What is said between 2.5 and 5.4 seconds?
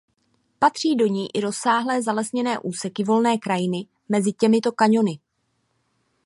úseky volné krajiny mezi těmito kaňony.